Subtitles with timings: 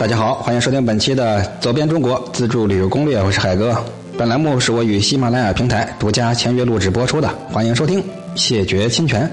[0.00, 3.76] 大家好，欢迎收听本期的《走遍中国自助旅游攻略》，我是海哥。
[4.16, 8.02] 本栏目是我与喜马拉雅平台独家签约录制播出的，欢迎收听，
[8.34, 9.30] 谢绝侵权。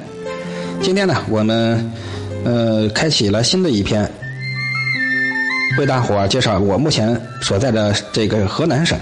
[0.81, 1.91] 今天呢，我们
[2.43, 4.09] 呃开启了新的一篇，
[5.77, 8.97] 为大伙介绍我目前所在的这个河南省。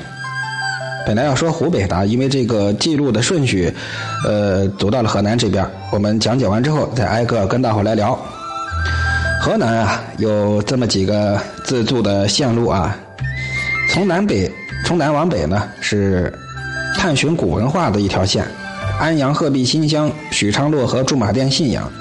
[1.06, 3.74] 本来要说湖北的，因为这个记录的顺序，
[4.26, 5.66] 呃，走到了河南这边。
[5.92, 8.18] 我们讲解完之后，再挨个跟大伙来聊。
[9.44, 12.98] 河南啊，有这么几个自助的线路啊。
[13.90, 14.50] 从南北，
[14.86, 16.34] 从南往北呢是
[16.96, 18.48] 探寻古文化的一条线，
[19.02, 21.92] 安阳、鹤壁、新乡、许昌、漯河、驻马店、信阳。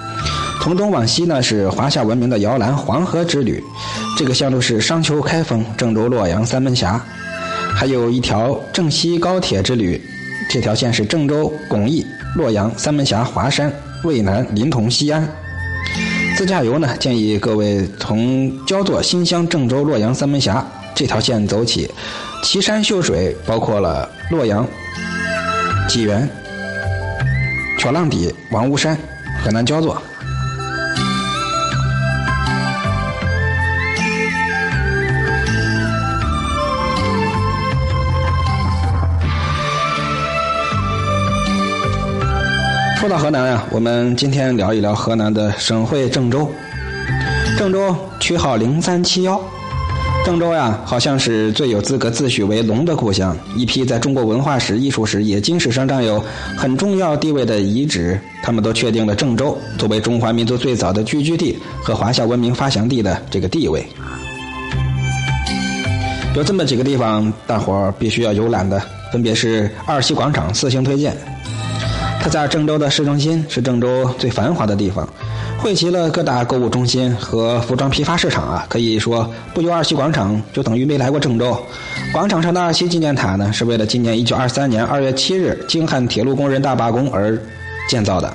[0.61, 3.61] 从东往西呢是华夏文明的摇篮——黄河之旅，
[4.17, 7.05] 这个线路是商丘、开封、郑州、洛阳、三门峡。
[7.75, 10.01] 还有一条郑西高铁之旅，
[10.49, 12.07] 这条线是郑州、巩义、
[12.37, 13.73] 洛阳、三门峡、华山、
[14.05, 15.29] 渭南、临潼、西安。
[16.35, 21.89] 自驾游呢，建议各位从焦作、新乡、郑州、洛阳、三门峡这条线走起，
[22.43, 24.67] 奇山秀水，包括了洛阳、
[25.89, 26.29] 济源、
[27.79, 28.99] 巧浪底、王屋山、
[29.45, 30.03] 河南焦作。
[43.03, 46.49] 说到河南啊，我们今天聊一聊河南的省会郑州。
[47.59, 49.43] 郑州区号零三七幺，
[50.25, 53.37] 郑州呀，好像是最有资格自诩为龙的故乡。
[53.57, 56.25] 一批在中国文化史、艺术史、冶金史上占有
[56.57, 63.85] 很重要地位的遗址，他们都确定了郑州作为中华民族最早的聚居地和华夏文明发祥地的这个地位。
[66.37, 71.17] 有这么几个地方，大伙儿必须要游览的，分别是二七广场，四星推荐。
[72.23, 75.07] 它在郑州的市中心，是郑州最繁华的地方，
[75.59, 78.65] 汇集了各大购物中心和服装批发市场啊。
[78.69, 81.61] 可以说，不游二七广场就等于没来过郑州。
[82.13, 87.37] 广场上的二七纪念塔呢，是为了纪念1923年2月7日京汉铁路工人大罢工而
[87.89, 88.33] 建造的，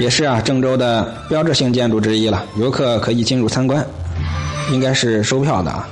[0.00, 2.44] 也是啊郑州的标志性建筑之一了。
[2.56, 3.86] 游客可以进入参观，
[4.72, 5.88] 应该是收票的啊。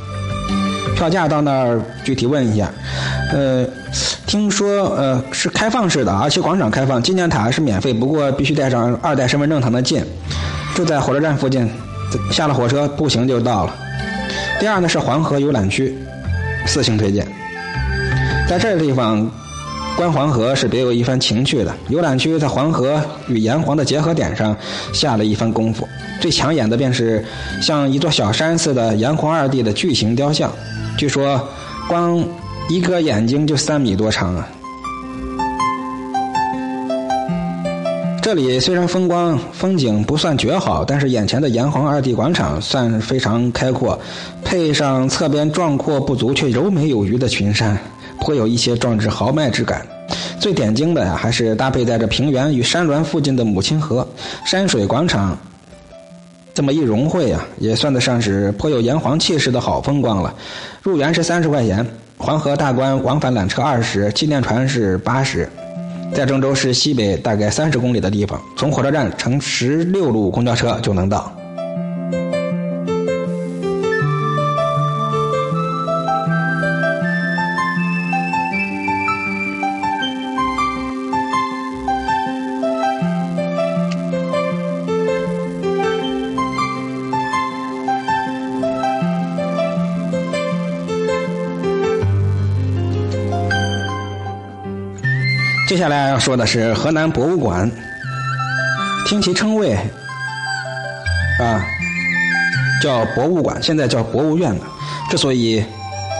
[0.97, 2.69] 票价到那儿具体问一下。
[3.33, 3.67] 呃，
[4.27, 10.05] 听说呃是开放式的，而且广场开放，纪念塔是免费，不过必须带上二代身份证才能进。
[10.75, 11.67] 就在火车站附近，
[12.31, 13.75] 下了火车步行就到了。
[14.61, 15.97] 第二呢是黄河游览区，
[16.67, 17.27] 四星推荐。
[18.47, 19.27] 在这个地方
[19.97, 21.75] 观黄河是别有一番情趣的。
[21.89, 24.55] 游览区在黄河与炎黄的结合点上
[24.93, 25.89] 下了一番功夫，
[26.21, 27.25] 最抢眼的便是
[27.63, 30.53] 像一座小山似的炎黄二帝的巨型雕像，
[30.99, 31.49] 据说
[31.89, 32.23] 光。
[32.69, 34.49] 一个眼睛就三米多长啊！
[38.23, 43.99] 这里虽然风光风景不算绝好，但是眼前的炎黄二帝广场算非常开阔，
[44.43, 47.77] 配上侧边壮阔不足却柔美有余的群山，
[48.21, 49.87] 颇有一些壮志豪迈之感。
[50.41, 54.07] 最点睛的呀，还是搭配在这平原与山峦附近的母亲河
[54.47, 55.37] 山水广场，
[56.55, 60.35] 这么一融汇呀，也算得上是颇有炎黄气势的好风光了。
[60.83, 61.87] 入园是三十块钱。
[62.25, 65.49] 黄河大关往返缆车二十，气垫船是八十，
[66.15, 71.33] 在郑州市西北大概三十公里的地方，从火车站乘十六路公交车就能到。
[95.73, 97.69] 接下来要说的是河南博物馆，
[99.07, 99.73] 听其称谓，
[101.41, 101.65] 啊，
[102.83, 104.67] 叫博物馆，现在叫博物院了。
[105.11, 105.65] 之所以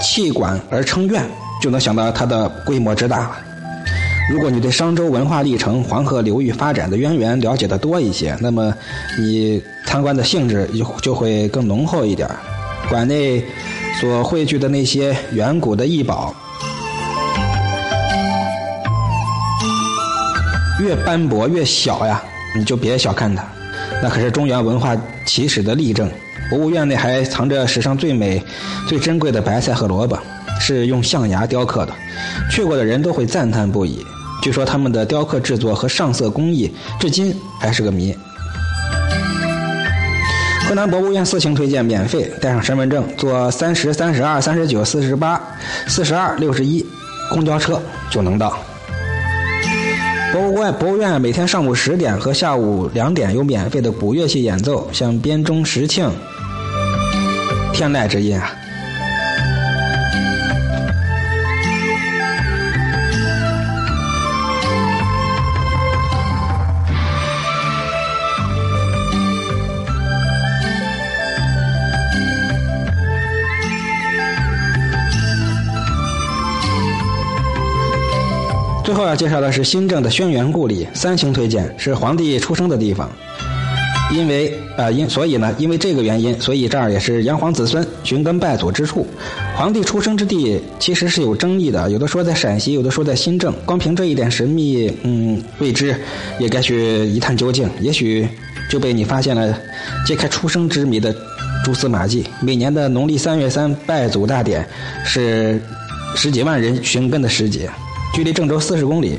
[0.01, 1.23] 弃馆而称院，
[1.61, 3.37] 就能想到它的规模之大了。
[4.31, 8.75] 如果你对商周文化历程、黄河流域发展的渊源了解的多一些，那么
[9.19, 12.27] 你参观的性质就就会更浓厚一点。
[12.89, 13.45] 馆内
[14.01, 16.35] 所汇聚的那些远古的异宝。
[20.83, 22.21] 越斑驳越小呀，
[22.57, 23.45] 你就别小看它，
[24.03, 26.11] 那可是中原文化起始的例证。
[26.51, 28.43] 博物院内还藏着史上最美、
[28.89, 30.19] 最珍贵的白菜和萝卜，
[30.61, 31.93] 是用象牙雕刻的，
[32.51, 34.05] 去过的人都会赞叹不已。
[34.43, 38.15] 据说他们的雕刻制作和上色工艺至今还是个谜。
[40.69, 45.41] 河南博物院四星推荐，免费，带上身份证，坐三十三十二、三十九、四十八、
[45.87, 46.85] 四十二、六十一
[47.31, 47.81] 公交车
[48.11, 48.59] 就能到。
[50.33, 56.11] 博物馆博物院每天上午十点和下午两点有免费的古乐器演奏，像编钟、石磬，
[57.75, 58.51] 天籁之音啊。
[78.93, 83.11] 最后要介绍的是新郑的轩辕故里，三星推荐，是皇帝出生的地方。
[84.13, 89.07] 因为啊，因所以呢，因为这个原因，所以这儿也是炎黄子孙寻根拜祖之处。
[89.57, 93.51] 皇帝出生之地其实是有争议的，有的说在陕西，有的说在新郑。
[93.65, 95.97] 光凭这一点神秘，嗯，未知，
[96.39, 97.67] 也该去一探究竟。
[97.81, 98.29] 也许
[98.71, 99.59] 就被你发现了
[100.07, 101.17] 揭开出生之谜的
[101.65, 102.27] 蛛丝马迹。
[102.43, 104.69] 每年的农历三月三拜祖大典，
[105.03, 105.59] 是
[106.15, 107.71] 十几万人寻根的时节。
[108.13, 109.19] 距离郑州四十公里，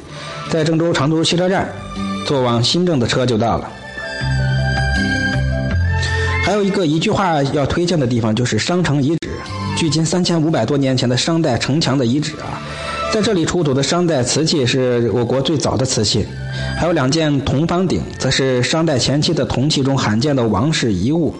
[0.49, 1.67] 在郑州长途汽车站
[2.27, 3.69] 坐往新郑的车就到了。
[6.45, 9.29] 还有一个一句话要推荐的地方就是商城遗址，
[9.77, 12.61] 距今三千五百多年前的商代城墙的遗址啊，
[13.11, 16.27] 在这里出土的商代瓷器是我国最早的瓷器，
[16.77, 21.33] 还有两件铜方鼎，则是商代前期的铜器中罕见的王室遗物，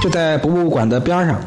[0.00, 1.38] 就在博物馆的边上，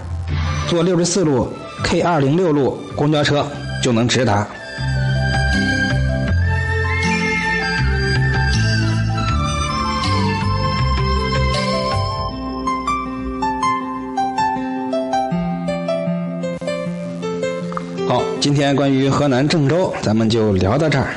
[0.68, 1.48] 坐六十四路
[1.84, 3.48] K 二零六路公交车
[3.82, 4.46] 就能直达。
[18.10, 21.10] 好，今天关于河南郑州，咱们就聊到这儿。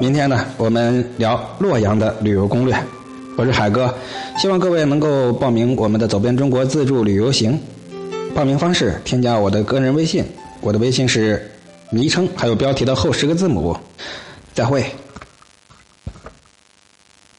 [0.00, 2.78] 明天呢，我们聊洛阳的旅游攻略。
[3.36, 3.92] 我是海哥，
[4.40, 7.58] 希望各位能够报名我们的“走遍中国自助旅游行”。
[8.32, 10.24] 报名方式：添加我的个人微信，
[10.60, 11.50] 我的微信是
[11.90, 13.76] 昵称还有标题的后十个字母。
[14.54, 14.86] 再会。